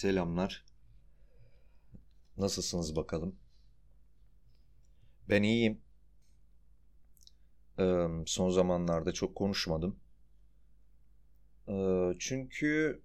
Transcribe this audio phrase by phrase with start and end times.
[0.00, 0.64] Selamlar.
[2.36, 3.36] Nasılsınız bakalım?
[5.28, 5.80] Ben iyiyim.
[7.78, 9.96] Ee, son zamanlarda çok konuşmadım.
[11.68, 13.02] Ee, çünkü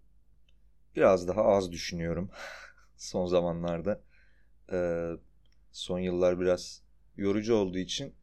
[0.96, 2.30] biraz daha az düşünüyorum
[2.98, 4.02] son zamanlarda.
[4.72, 5.12] Ee,
[5.72, 6.82] son yıllar biraz
[7.18, 8.16] yorucu olduğu için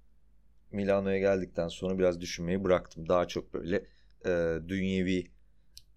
[0.70, 3.08] Milano'ya geldikten sonra biraz düşünmeyi bıraktım.
[3.08, 3.86] Daha çok böyle
[4.26, 5.30] e, dünyevi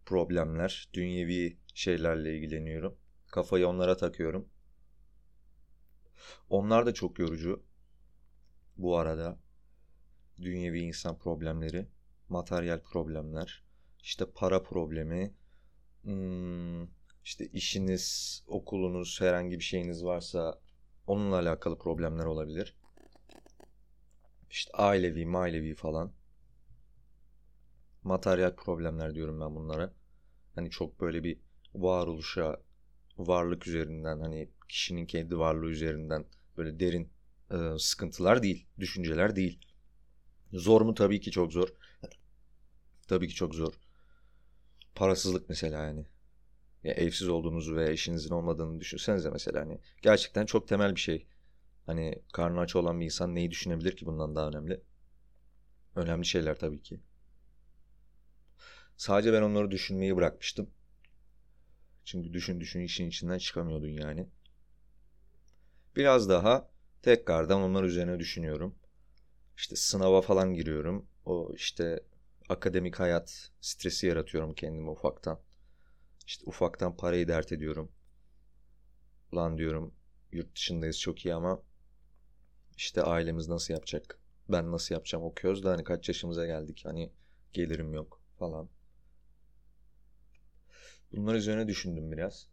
[0.05, 2.97] problemler, dünyevi şeylerle ilgileniyorum.
[3.27, 4.49] Kafayı onlara takıyorum.
[6.49, 7.63] Onlar da çok yorucu.
[8.77, 9.39] Bu arada
[10.37, 11.87] dünyevi insan problemleri,
[12.29, 13.63] materyal problemler,
[14.03, 15.33] işte para problemi,
[16.03, 16.83] hmm,
[17.23, 20.61] işte işiniz, okulunuz, herhangi bir şeyiniz varsa
[21.07, 22.77] onunla alakalı problemler olabilir.
[24.49, 26.13] İşte ailevi, mailevi falan.
[28.03, 29.93] Materyal problemler diyorum ben bunlara.
[30.55, 31.44] Hani çok böyle bir
[31.81, 32.61] varoluşa,
[33.17, 36.25] varlık üzerinden hani kişinin kendi varlığı üzerinden
[36.57, 37.09] böyle derin
[37.51, 39.59] e, sıkıntılar değil, düşünceler değil.
[40.53, 40.93] Zor mu?
[40.93, 41.69] Tabii ki çok zor.
[43.07, 43.73] Tabii ki çok zor.
[44.95, 46.05] Parasızlık mesela yani.
[46.83, 51.27] Ya evsiz olduğunuzu veya eşinizin olmadığını düşünsenize mesela hani gerçekten çok temel bir şey.
[51.85, 54.81] Hani karnı aç olan bir insan neyi düşünebilir ki bundan daha önemli?
[55.95, 56.99] Önemli şeyler tabii ki.
[58.97, 60.69] Sadece ben onları düşünmeyi bırakmıştım.
[62.05, 64.27] Çünkü düşün düşün işin içinden çıkamıyordun yani.
[65.95, 66.69] Biraz daha
[67.01, 68.75] tekrardan onlar üzerine düşünüyorum.
[69.57, 71.05] İşte sınava falan giriyorum.
[71.25, 72.03] O işte
[72.49, 75.39] akademik hayat stresi yaratıyorum kendime ufaktan.
[76.27, 77.91] İşte ufaktan parayı dert ediyorum.
[79.31, 79.93] Ulan diyorum
[80.31, 81.61] yurt dışındayız çok iyi ama
[82.77, 84.19] işte ailemiz nasıl yapacak?
[84.49, 85.23] Ben nasıl yapacağım?
[85.25, 87.11] Okuyoruz da hani kaç yaşımıza geldik hani
[87.53, 88.69] gelirim yok falan.
[91.15, 92.47] Bunlar üzerine düşündüm biraz.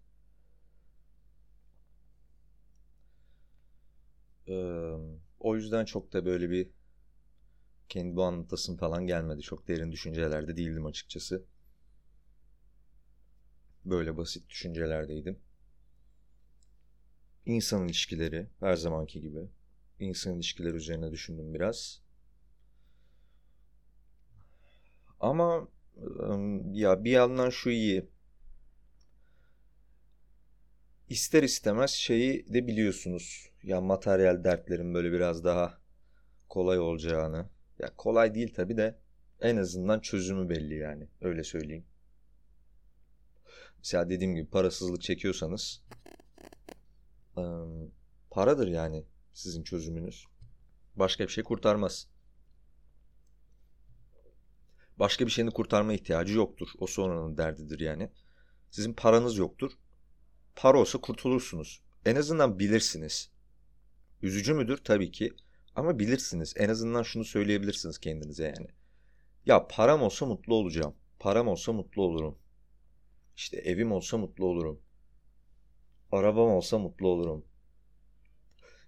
[4.48, 4.96] Ee,
[5.40, 6.68] o yüzden çok da böyle bir
[7.88, 9.42] kendi anlatasım falan gelmedi.
[9.42, 11.44] Çok derin düşüncelerde değildim açıkçası.
[13.84, 15.38] Böyle basit düşüncelerdeydim.
[17.46, 19.40] İnsan ilişkileri her zamanki gibi.
[20.00, 22.02] İnsan ilişkileri üzerine düşündüm biraz.
[25.20, 25.68] Ama
[26.72, 28.08] ya bir yandan şu iyi.
[31.12, 33.50] İster istemez şeyi de biliyorsunuz.
[33.62, 35.78] Ya materyal dertlerin böyle biraz daha
[36.48, 37.48] kolay olacağını.
[37.78, 38.98] Ya kolay değil tabi de
[39.40, 41.08] en azından çözümü belli yani.
[41.20, 41.84] Öyle söyleyeyim.
[43.78, 45.82] Mesela dediğim gibi parasızlık çekiyorsanız
[48.30, 50.26] paradır yani sizin çözümünüz.
[50.96, 52.08] Başka bir şey kurtarmaz.
[54.98, 56.68] Başka bir şeyini kurtarma ihtiyacı yoktur.
[56.78, 58.10] O sonranın derdidir yani.
[58.70, 59.72] Sizin paranız yoktur.
[60.56, 61.82] Para olsa kurtulursunuz.
[62.06, 63.30] En azından bilirsiniz.
[64.22, 64.76] Üzücü müdür?
[64.76, 65.32] Tabii ki.
[65.74, 66.54] Ama bilirsiniz.
[66.56, 68.68] En azından şunu söyleyebilirsiniz kendinize yani.
[69.46, 70.94] Ya param olsa mutlu olacağım.
[71.18, 72.38] Param olsa mutlu olurum.
[73.36, 74.80] İşte evim olsa mutlu olurum.
[76.12, 77.44] Arabam olsa mutlu olurum.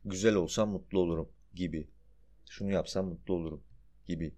[0.05, 1.89] Güzel olsam mutlu olurum gibi.
[2.49, 3.63] Şunu yapsam mutlu olurum
[4.07, 4.35] gibi.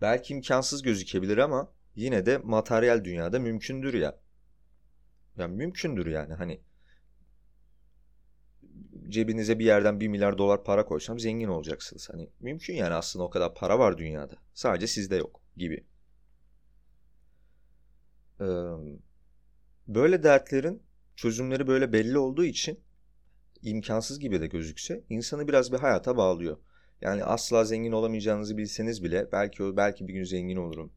[0.00, 4.20] Belki imkansız gözükebilir ama yine de materyal dünyada mümkündür ya.
[5.40, 6.60] Yani mümkündür yani hani
[9.08, 12.10] cebinize bir yerden bir milyar dolar para koysam zengin olacaksınız.
[12.10, 14.34] Hani mümkün yani aslında o kadar para var dünyada.
[14.54, 15.84] Sadece sizde yok gibi.
[19.88, 20.82] Böyle dertlerin
[21.16, 22.80] çözümleri böyle belli olduğu için
[23.62, 26.56] imkansız gibi de gözükse insanı biraz bir hayata bağlıyor.
[27.00, 30.92] Yani asla zengin olamayacağınızı bilseniz bile belki belki bir gün zengin olurum.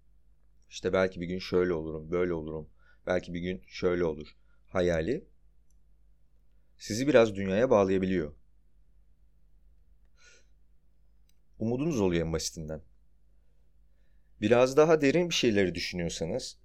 [0.70, 2.70] İşte belki bir gün şöyle olurum, böyle olurum.
[3.08, 4.28] Belki bir gün şöyle olur.
[4.68, 5.28] Hayali
[6.78, 8.34] sizi biraz dünyaya bağlayabiliyor.
[11.60, 12.82] Umudunuz oluyor en basitinden.
[14.42, 16.58] Biraz daha derin bir şeyleri düşünüyorsanız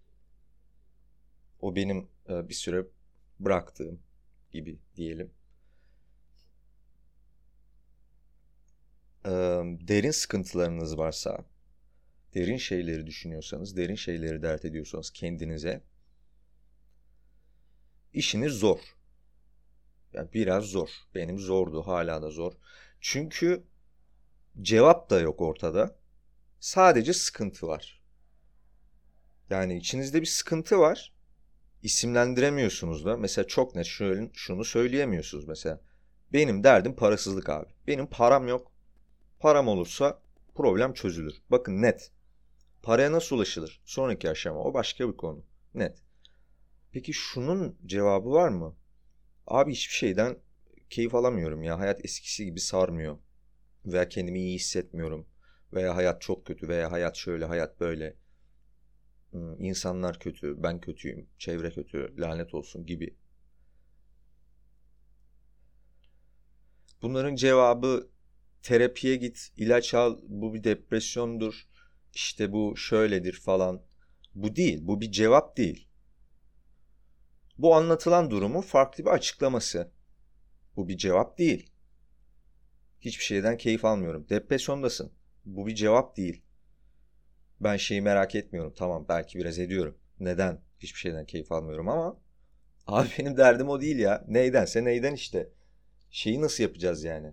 [1.61, 2.87] o benim e, bir süre
[3.41, 4.01] bıraktığım
[4.51, 5.31] gibi diyelim.
[9.89, 11.45] Derin sıkıntılarınız varsa,
[12.35, 15.83] derin şeyleri düşünüyorsanız, derin şeyleri dert ediyorsanız kendinize
[18.13, 18.79] işiniz zor.
[20.13, 20.89] Yani biraz zor.
[21.15, 22.53] Benim zordu, hala da zor.
[23.01, 23.65] Çünkü
[24.63, 25.99] cevap da yok ortada.
[26.61, 28.03] Sadece sıkıntı var.
[29.51, 31.13] Yani içinizde bir sıkıntı var.
[31.83, 33.17] İsimlendiremiyorsunuz da.
[33.17, 35.81] Mesela çok net şöyle, şunu söyleyemiyorsunuz mesela.
[36.33, 37.69] Benim derdim parasızlık abi.
[37.87, 38.73] Benim param yok.
[39.41, 40.23] Param olursa
[40.55, 41.43] problem çözülür.
[41.51, 42.11] Bakın net.
[42.83, 43.81] Paraya nasıl ulaşılır?
[43.85, 45.45] Sonraki aşama o başka bir konu.
[45.75, 45.99] Net.
[46.93, 48.77] Peki şunun cevabı var mı?
[49.47, 50.39] Abi hiçbir şeyden
[50.91, 51.79] keyif alamıyorum ya.
[51.79, 53.19] Hayat eskisi gibi sarmıyor.
[53.87, 55.27] Veya kendimi iyi hissetmiyorum.
[55.73, 58.17] Veya hayat çok kötü veya hayat şöyle, hayat böyle.
[59.31, 63.17] Hmm, insanlar kötü, ben kötüyüm, çevre kötü, lanet olsun gibi.
[67.03, 68.09] Bunların cevabı
[68.63, 71.69] terapiye git, ilaç al, bu bir depresyondur,
[72.15, 73.83] işte bu şöyledir falan.
[74.35, 75.88] Bu değil, bu bir cevap değil.
[77.59, 79.91] Bu anlatılan durumun farklı bir açıklaması.
[80.77, 81.71] Bu bir cevap değil.
[83.01, 84.29] Hiçbir şeyden keyif almıyorum.
[84.29, 85.13] Depresyondasın.
[85.45, 86.43] Bu bir cevap değil.
[87.61, 88.75] Ben şeyi merak etmiyorum.
[88.77, 89.99] Tamam belki biraz ediyorum.
[90.21, 90.61] Neden?
[90.79, 92.21] Hiçbir şeyden keyif almıyorum ama
[92.87, 94.25] abi benim derdim o değil ya.
[94.29, 95.53] Neydense neyden işte.
[96.11, 97.33] Şeyi nasıl yapacağız yani?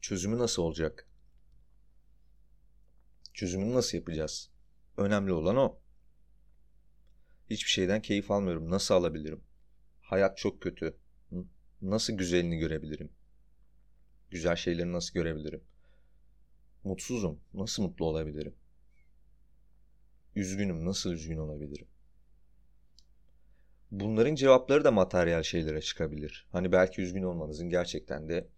[0.00, 1.08] Çözümü nasıl olacak?
[3.34, 4.50] Çözümünü nasıl yapacağız?
[4.96, 5.78] Önemli olan o.
[7.50, 8.70] Hiçbir şeyden keyif almıyorum.
[8.70, 9.40] Nasıl alabilirim?
[10.00, 10.96] Hayat çok kötü.
[11.82, 13.10] Nasıl güzelini görebilirim?
[14.30, 15.60] Güzel şeyleri nasıl görebilirim?
[16.84, 17.40] Mutsuzum.
[17.54, 18.54] Nasıl mutlu olabilirim?
[20.36, 20.84] Üzgünüm.
[20.84, 21.86] Nasıl üzgün olabilirim?
[23.90, 26.46] Bunların cevapları da materyal şeylere çıkabilir.
[26.52, 28.48] Hani belki üzgün olmanızın gerçekten de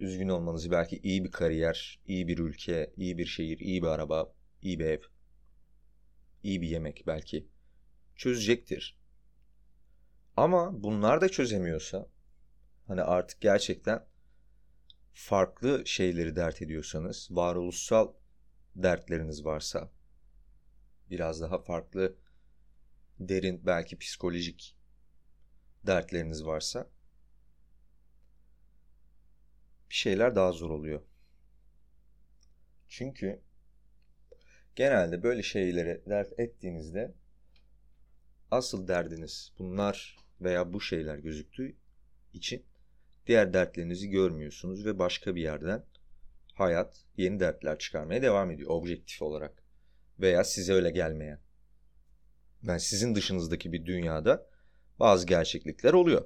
[0.00, 4.32] üzgün olmanızı belki iyi bir kariyer, iyi bir ülke, iyi bir şehir, iyi bir araba,
[4.62, 5.00] iyi bir ev,
[6.42, 7.48] iyi bir yemek belki
[8.16, 8.98] çözecektir.
[10.36, 12.08] Ama bunlar da çözemiyorsa
[12.86, 14.06] hani artık gerçekten
[15.12, 18.12] farklı şeyleri dert ediyorsanız, varoluşsal
[18.76, 19.90] dertleriniz varsa
[21.10, 22.16] biraz daha farklı
[23.20, 24.76] derin belki psikolojik
[25.86, 26.90] dertleriniz varsa
[29.90, 31.02] bir şeyler daha zor oluyor.
[32.88, 33.42] Çünkü
[34.78, 37.14] genelde böyle şeylere dert ettiğinizde
[38.50, 41.76] asıl derdiniz bunlar veya bu şeyler gözüktüğü
[42.32, 42.66] için
[43.26, 45.84] diğer dertlerinizi görmüyorsunuz ve başka bir yerden
[46.54, 49.62] hayat yeni dertler çıkarmaya devam ediyor objektif olarak
[50.20, 51.40] veya size öyle gelmeyen.
[52.62, 54.46] Yani sizin dışınızdaki bir dünyada
[54.98, 56.24] bazı gerçeklikler oluyor.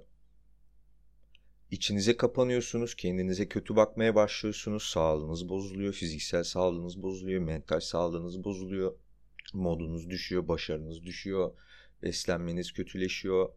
[1.72, 8.94] İçinize kapanıyorsunuz, kendinize kötü bakmaya başlıyorsunuz, sağlığınız bozuluyor, fiziksel sağlığınız bozuluyor, mental sağlığınız bozuluyor,
[9.52, 11.52] modunuz düşüyor, başarınız düşüyor,
[12.02, 13.48] beslenmeniz kötüleşiyor,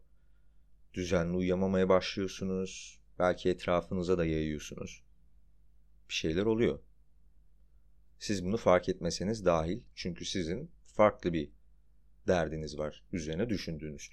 [0.94, 5.02] düzenli uyuyamamaya başlıyorsunuz, belki etrafınıza da yayıyorsunuz.
[6.08, 6.78] Bir şeyler oluyor.
[8.18, 11.50] Siz bunu fark etmeseniz dahil çünkü sizin farklı bir
[12.26, 14.10] derdiniz var üzerine düşündüğünüz.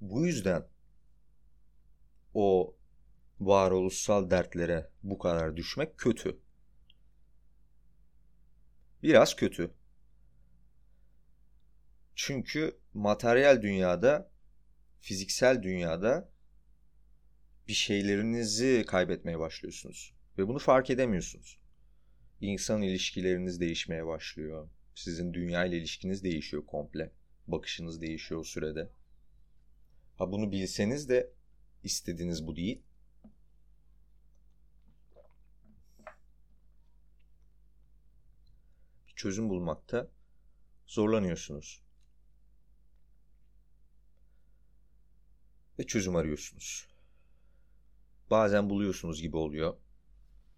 [0.00, 0.66] Bu yüzden
[2.34, 2.74] o
[3.46, 6.38] varoluşsal dertlere bu kadar düşmek kötü.
[9.02, 9.70] Biraz kötü.
[12.14, 14.30] Çünkü materyal dünyada,
[15.00, 16.32] fiziksel dünyada
[17.68, 21.60] bir şeylerinizi kaybetmeye başlıyorsunuz ve bunu fark edemiyorsunuz.
[22.40, 24.68] İnsan ilişkileriniz değişmeye başlıyor.
[24.94, 27.12] Sizin dünya ile ilişkiniz değişiyor komple.
[27.46, 28.90] Bakışınız değişiyor o sürede.
[30.16, 31.32] Ha bunu bilseniz de
[31.84, 32.82] istediğiniz bu değil.
[39.22, 40.10] Çözüm bulmakta
[40.86, 41.82] zorlanıyorsunuz.
[45.78, 46.88] Ve çözüm arıyorsunuz.
[48.30, 49.76] Bazen buluyorsunuz gibi oluyor.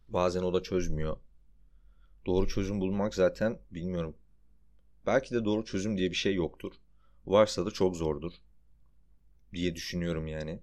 [0.09, 1.17] Bazen o da çözmüyor.
[2.27, 4.17] Doğru çözüm bulmak zaten bilmiyorum
[5.07, 6.73] Belki de doğru çözüm diye bir şey yoktur.
[7.27, 8.33] Varsa da çok zordur
[9.53, 10.63] diye düşünüyorum yani.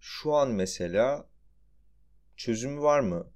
[0.00, 1.28] Şu an mesela
[2.36, 3.32] çözümü var mı?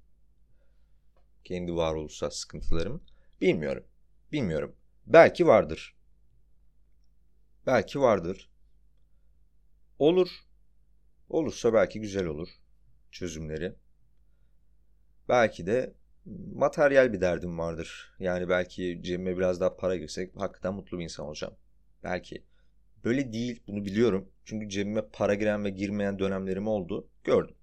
[1.43, 3.03] Kendi varoluşsal sıkıntılarım.
[3.41, 3.83] Bilmiyorum.
[4.31, 4.75] Bilmiyorum.
[5.05, 5.95] Belki vardır.
[7.65, 8.49] Belki vardır.
[9.99, 10.29] Olur.
[11.29, 12.49] Olursa belki güzel olur
[13.11, 13.75] çözümleri.
[15.29, 15.93] Belki de
[16.53, 18.15] materyal bir derdim vardır.
[18.19, 21.53] Yani belki cebime biraz daha para girsek hakikaten mutlu bir insan olacağım.
[22.03, 22.43] Belki.
[23.03, 24.29] Böyle değil bunu biliyorum.
[24.45, 27.07] Çünkü cebime para giren ve girmeyen dönemlerim oldu.
[27.23, 27.55] Gördüm.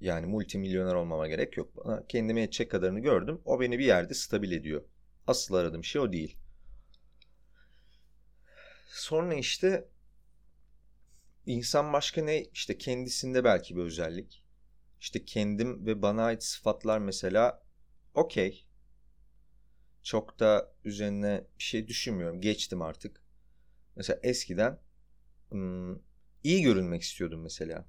[0.00, 1.76] Yani multimilyoner olmama gerek yok.
[1.76, 3.40] Bana kendime yetecek kadarını gördüm.
[3.44, 4.82] O beni bir yerde stabil ediyor.
[5.26, 6.36] Asıl aradığım şey o değil.
[8.88, 9.88] Sonra işte
[11.46, 12.44] insan başka ne?
[12.44, 14.42] İşte kendisinde belki bir özellik
[15.00, 17.62] işte kendim ve bana ait sıfatlar mesela
[18.14, 18.64] okey.
[20.02, 22.40] Çok da üzerine bir şey düşünmüyorum.
[22.40, 23.22] Geçtim artık.
[23.96, 24.80] Mesela eskiden
[26.44, 27.86] iyi görünmek istiyordum mesela.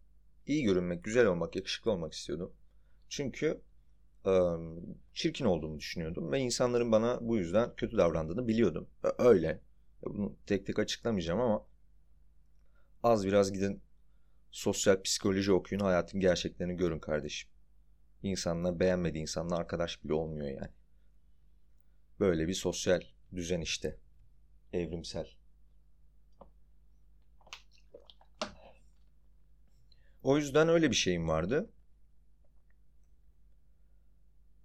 [0.50, 2.54] İyi görünmek, güzel olmak, yakışıklı olmak istiyordum.
[3.10, 3.62] Çünkü
[5.14, 8.90] çirkin olduğumu düşünüyordum ve insanların bana bu yüzden kötü davrandığını biliyordum.
[9.18, 9.62] Öyle.
[10.02, 11.66] Bunu tek tek açıklamayacağım ama
[13.04, 13.82] az biraz gidin
[14.52, 17.50] sosyal psikoloji okuyun hayatın gerçeklerini görün kardeşim.
[18.24, 20.72] İnsanlar beğenmediği insanla arkadaş bile olmuyor yani.
[22.20, 23.02] Böyle bir sosyal
[23.36, 23.98] düzen işte.
[24.74, 25.39] Evrimsel.
[30.24, 31.70] O yüzden öyle bir şeyim vardı.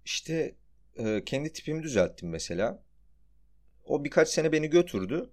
[0.05, 0.55] İşte
[0.97, 2.83] e, kendi tipimi düzelttim mesela.
[3.83, 5.29] O birkaç sene beni götürdü.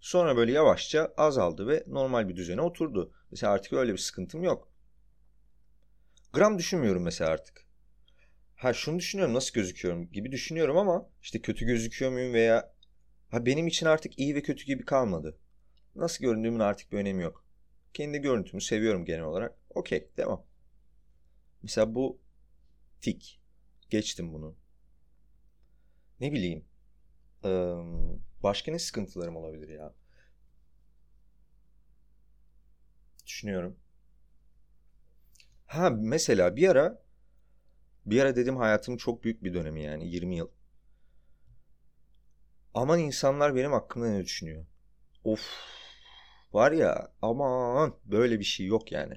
[0.00, 3.12] Sonra böyle yavaşça azaldı ve normal bir düzene oturdu.
[3.30, 4.72] Mesela artık öyle bir sıkıntım yok.
[6.32, 7.66] Gram düşünmüyorum mesela artık.
[8.56, 12.74] Ha şunu düşünüyorum nasıl gözüküyorum gibi düşünüyorum ama işte kötü gözüküyor muyum veya
[13.28, 15.38] ha benim için artık iyi ve kötü gibi kalmadı.
[15.94, 17.45] Nasıl göründüğümün artık bir önemi yok.
[17.96, 19.58] Kendi görüntümü seviyorum genel olarak.
[19.70, 20.44] Okey devam.
[21.62, 22.18] Mesela bu
[23.00, 23.40] tik.
[23.90, 24.56] Geçtim bunu.
[26.20, 26.64] Ne bileyim.
[28.42, 29.94] Başka ne sıkıntılarım olabilir ya?
[33.26, 33.76] Düşünüyorum.
[35.66, 37.02] Ha mesela bir ara
[38.06, 40.48] bir ara dedim hayatımın çok büyük bir dönemi yani 20 yıl.
[42.74, 44.66] Aman insanlar benim hakkımda ne düşünüyor?
[45.24, 45.76] Of
[46.56, 49.14] var ya aman böyle bir şey yok yani.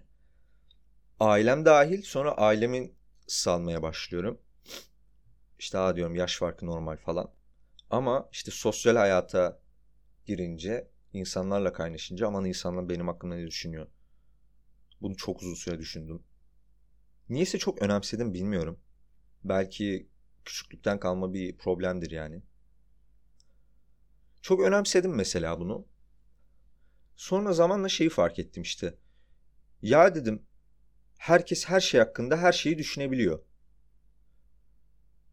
[1.19, 2.95] Ailem dahil sonra ailemin
[3.27, 4.41] salmaya başlıyorum.
[5.59, 7.31] İşte ha diyorum yaş farkı normal falan.
[7.89, 9.61] Ama işte sosyal hayata
[10.25, 13.87] girince insanlarla kaynaşınca aman insanlar benim hakkımda ne düşünüyor?
[15.01, 16.23] Bunu çok uzun süre düşündüm.
[17.29, 18.79] Niyeyse çok önemsedim bilmiyorum.
[19.43, 20.09] Belki
[20.45, 22.41] küçüklükten kalma bir problemdir yani.
[24.41, 25.85] Çok önemsedim mesela bunu.
[27.19, 28.93] Sonra zamanla şeyi fark ettim işte.
[29.81, 30.43] Ya dedim
[31.17, 33.39] herkes her şey hakkında her şeyi düşünebiliyor.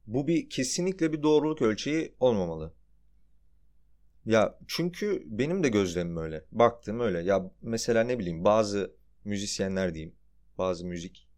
[0.07, 2.75] Bu bir kesinlikle bir doğruluk ölçeği olmamalı.
[4.25, 6.45] Ya çünkü benim de gözlemim öyle.
[6.53, 7.21] Baktım öyle.
[7.21, 10.15] Ya mesela ne bileyim bazı müzisyenler diyeyim.
[10.59, 11.29] Bazı müzik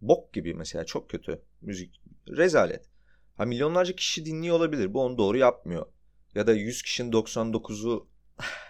[0.00, 2.90] bok gibi mesela çok kötü müzik rezalet.
[3.36, 4.94] Ha milyonlarca kişi dinliyor olabilir.
[4.94, 5.86] Bu onu doğru yapmıyor.
[6.34, 8.08] Ya da 100 kişinin 99'u
[8.38, 8.63] gidip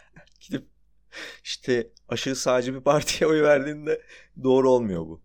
[1.44, 4.02] işte aşırı sağcı bir partiye oy verdiğinde
[4.44, 5.22] doğru olmuyor bu.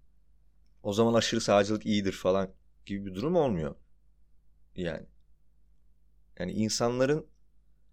[0.84, 2.54] O zaman aşırı sağcılık iyidir falan
[2.86, 3.76] gibi bir durum olmuyor.
[4.76, 5.06] Yani.
[6.40, 7.28] Yani insanların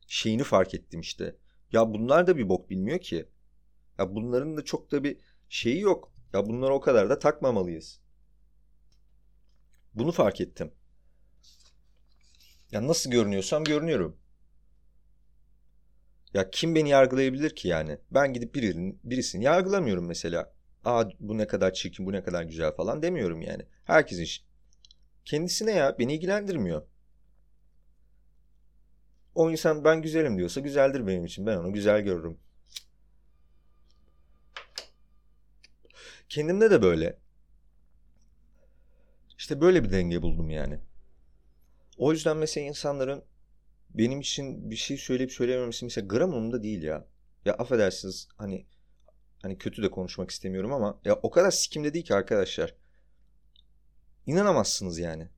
[0.07, 1.37] şeyini fark ettim işte.
[1.73, 3.29] Ya bunlar da bir bok bilmiyor ki.
[3.99, 6.13] Ya bunların da çok da bir şeyi yok.
[6.33, 8.01] Ya bunları o kadar da takmamalıyız.
[9.95, 10.73] Bunu fark ettim.
[12.71, 14.17] Ya nasıl görünüyorsam görünüyorum.
[16.37, 17.99] Ya kim beni yargılayabilir ki yani?
[18.11, 20.53] Ben gidip birinin, birisini yargılamıyorum mesela.
[20.85, 23.63] Aa bu ne kadar çirkin, bu ne kadar güzel falan demiyorum yani.
[23.85, 24.27] Herkesin
[25.25, 26.83] kendisine ya beni ilgilendirmiyor.
[29.35, 31.47] O insan ben güzelim diyorsa güzeldir benim için.
[31.47, 32.39] Ben onu güzel görürüm.
[36.29, 37.19] Kendimde de böyle.
[39.39, 40.81] İşte böyle bir denge buldum yani.
[41.99, 43.25] O yüzden mesela insanların
[43.99, 47.07] benim için bir şey söyleyip söylememesi mesela gram umurumda değil ya.
[47.45, 48.67] Ya affedersiniz hani
[49.43, 52.75] hani kötü de konuşmak istemiyorum ama ya o kadar sikimde değil ki arkadaşlar.
[54.27, 55.29] İnanamazsınız yani.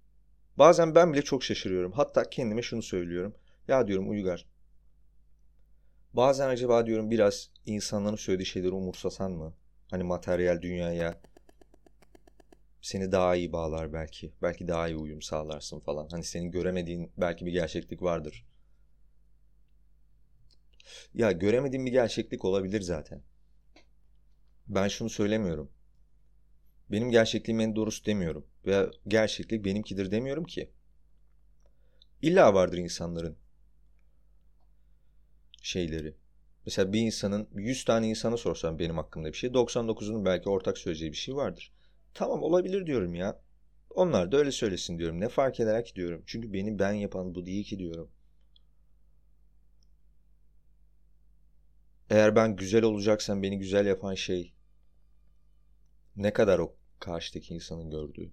[0.59, 1.93] Bazen ben bile çok şaşırıyorum.
[1.93, 3.35] Hatta kendime şunu söylüyorum.
[3.69, 4.47] Ya diyorum Uygar.
[6.13, 9.55] Bazen acaba diyorum biraz insanların söylediği şeyleri umursasan mı?
[9.91, 11.21] Hani materyal dünyaya
[12.83, 14.33] seni daha iyi bağlar belki.
[14.43, 16.09] Belki daha iyi uyum sağlarsın falan.
[16.11, 18.47] Hani senin göremediğin belki bir gerçeklik vardır.
[21.15, 23.23] Ya göremediğin bir gerçeklik olabilir zaten.
[24.67, 25.71] Ben şunu söylemiyorum.
[26.91, 28.47] Benim gerçekliğim en doğrusu demiyorum.
[28.67, 30.71] Veya gerçeklik benimkidir demiyorum ki.
[32.23, 33.37] İlla vardır insanların
[35.63, 36.15] şeyleri.
[36.67, 41.13] Mesela bir insanın 100 tane insana sorsam benim hakkımda bir şey 99'unun belki ortak söyleyeceği
[41.13, 41.73] bir şey vardır.
[42.19, 43.41] Tamam olabilir diyorum ya.
[43.91, 45.21] Onlar da öyle söylesin diyorum.
[45.21, 46.23] Ne fark eder ki diyorum.
[46.27, 48.11] Çünkü beni ben yapan bu değil ki diyorum.
[52.11, 54.53] Eğer ben güzel olacaksam beni güzel yapan şey
[56.17, 58.33] ne kadar o karşıdaki insanın gördüğü.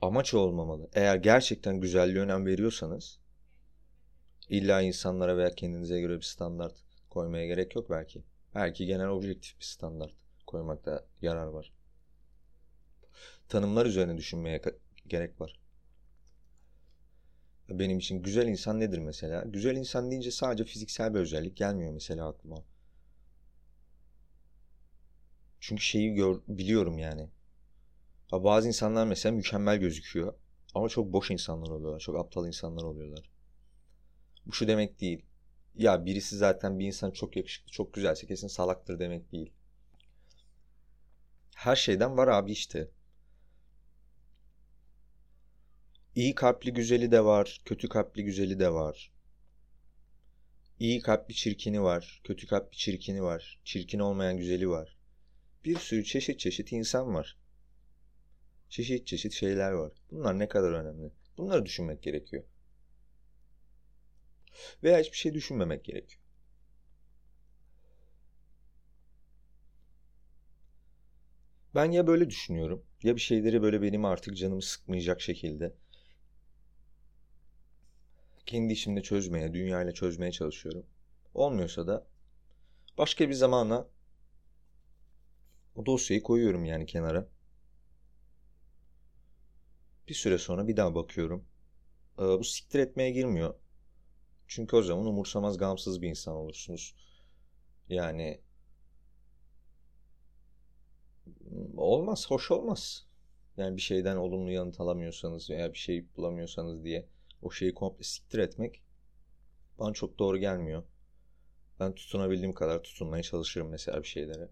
[0.00, 0.90] Amaç olmamalı.
[0.94, 3.18] Eğer gerçekten güzelliğe önem veriyorsanız
[4.48, 6.74] illa insanlara veya kendinize göre bir standart
[7.10, 8.24] koymaya gerek yok belki.
[8.54, 10.23] Belki genel objektif bir standart
[10.54, 11.72] koymakta yarar var.
[13.48, 14.62] Tanımlar üzerine düşünmeye
[15.06, 15.60] gerek var.
[17.68, 19.42] Benim için güzel insan nedir mesela?
[19.42, 22.64] Güzel insan deyince sadece fiziksel bir özellik gelmiyor mesela aklıma.
[25.60, 27.28] Çünkü şeyi gör, biliyorum yani.
[28.30, 30.34] Ha, bazı insanlar mesela mükemmel gözüküyor.
[30.74, 32.00] Ama çok boş insanlar oluyorlar.
[32.00, 33.30] Çok aptal insanlar oluyorlar.
[34.46, 35.22] Bu şu demek değil.
[35.76, 39.52] Ya birisi zaten bir insan çok yakışıklı, çok güzelse kesin salaktır demek değil.
[41.64, 42.88] Her şeyden var abi işte.
[46.14, 49.12] İyi kalpli güzeli de var, kötü kalpli güzeli de var.
[50.78, 54.98] İyi kalpli çirkini var, kötü kalpli çirkini var, çirkin olmayan güzeli var.
[55.64, 57.38] Bir sürü çeşit çeşit insan var.
[58.68, 59.92] Çeşit çeşit şeyler var.
[60.10, 61.10] Bunlar ne kadar önemli.
[61.38, 62.44] Bunları düşünmek gerekiyor.
[64.82, 66.23] Veya hiçbir şey düşünmemek gerekiyor.
[71.74, 75.74] Ben ya böyle düşünüyorum ya bir şeyleri böyle benim artık canımı sıkmayacak şekilde
[78.46, 80.86] kendi içimde çözmeye, dünyayla çözmeye çalışıyorum.
[81.34, 82.06] Olmuyorsa da
[82.98, 83.88] başka bir zamana
[85.76, 87.28] o dosyayı koyuyorum yani kenara.
[90.08, 91.44] Bir süre sonra bir daha bakıyorum.
[92.18, 93.54] Ee, bu siktir etmeye girmiyor.
[94.48, 96.94] Çünkü o zaman umursamaz, gamsız bir insan olursunuz.
[97.88, 98.40] Yani
[101.76, 103.06] olmaz, hoş olmaz.
[103.56, 107.08] Yani bir şeyden olumlu yanıt alamıyorsanız veya bir şey bulamıyorsanız diye
[107.42, 108.82] o şeyi komple siktir etmek
[109.78, 110.82] bana çok doğru gelmiyor.
[111.80, 114.48] Ben tutunabildiğim kadar tutunmaya çalışırım mesela bir şeylere.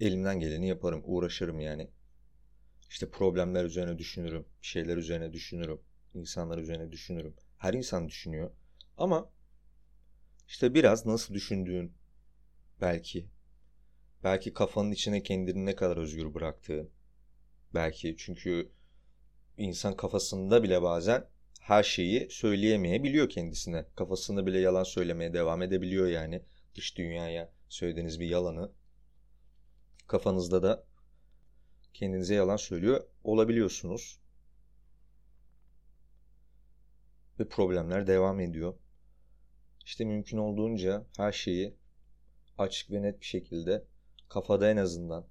[0.00, 1.90] Elimden geleni yaparım, uğraşırım yani.
[2.90, 5.80] İşte problemler üzerine düşünürüm, şeyler üzerine düşünürüm,
[6.14, 7.34] insanlar üzerine düşünürüm.
[7.58, 8.50] Her insan düşünüyor.
[8.96, 9.30] Ama
[10.52, 11.92] işte biraz nasıl düşündüğün
[12.80, 13.28] belki
[14.24, 16.88] Belki kafanın içine kendini ne kadar özgür bıraktığı.
[17.74, 18.72] Belki çünkü
[19.58, 21.26] insan kafasında bile bazen
[21.60, 23.86] her şeyi söyleyemeyebiliyor kendisine.
[23.96, 26.42] Kafasında bile yalan söylemeye devam edebiliyor yani.
[26.74, 28.72] Dış dünyaya söylediğiniz bir yalanı
[30.06, 30.84] kafanızda da
[31.94, 34.20] kendinize yalan söylüyor olabiliyorsunuz.
[37.40, 38.74] Ve problemler devam ediyor.
[39.84, 41.76] İşte mümkün olduğunca her şeyi
[42.58, 43.84] açık ve net bir şekilde
[44.28, 45.26] kafada en azından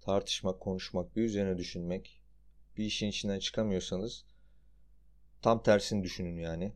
[0.00, 2.22] tartışmak, konuşmak, bir üzerine düşünmek,
[2.76, 4.24] bir işin içinden çıkamıyorsanız
[5.42, 6.72] tam tersini düşünün yani.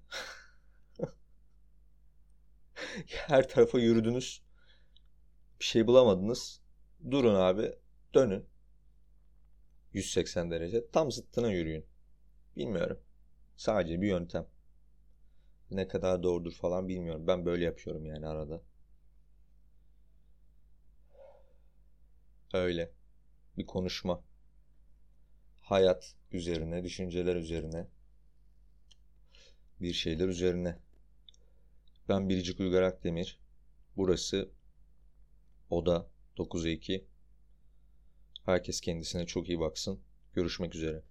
[3.06, 4.42] Her tarafa yürüdünüz.
[5.60, 6.60] Bir şey bulamadınız.
[7.10, 7.72] Durun abi.
[8.14, 8.46] Dönün.
[9.92, 10.90] 180 derece.
[10.90, 11.86] Tam zıttına yürüyün.
[12.56, 13.00] Bilmiyorum.
[13.56, 14.46] Sadece bir yöntem.
[15.74, 17.26] Ne kadar doğrudur falan bilmiyorum.
[17.26, 18.62] Ben böyle yapıyorum yani arada.
[22.54, 22.92] Öyle.
[23.58, 24.22] Bir konuşma.
[25.62, 27.86] Hayat üzerine, düşünceler üzerine.
[29.80, 30.78] Bir şeyler üzerine.
[32.08, 33.38] Ben Biricik Uygar Akdemir.
[33.96, 34.50] Burası
[35.70, 36.06] Oda
[36.36, 37.04] 9'a 2.
[38.44, 40.00] Herkes kendisine çok iyi baksın.
[40.34, 41.02] Görüşmek üzere.